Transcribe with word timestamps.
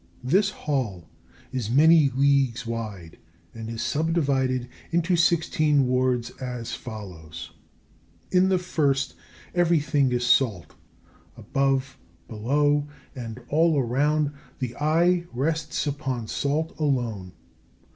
This 0.23 0.49
Hall 0.49 1.07
is 1.51 1.69
many 1.69 2.09
leagues 2.09 2.65
wide, 2.65 3.19
and 3.53 3.69
is 3.69 3.83
subdivided 3.83 4.67
into 4.89 5.15
sixteen 5.15 5.85
wards, 5.85 6.31
as 6.41 6.73
follows: 6.73 7.51
In 8.31 8.49
the 8.49 8.57
first 8.57 9.13
everything 9.53 10.11
is 10.11 10.25
Salt; 10.25 10.73
above, 11.37 11.99
below, 12.27 12.87
and 13.15 13.41
all 13.47 13.79
round, 13.83 14.31
the 14.57 14.75
eye 14.77 15.25
rests 15.33 15.85
upon 15.85 16.27
Salt 16.27 16.75
alone. 16.79 17.33